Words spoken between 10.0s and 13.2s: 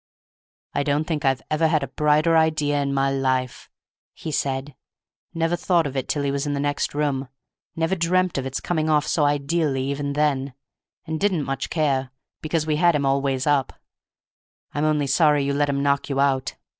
then, and didn't much care, because we had him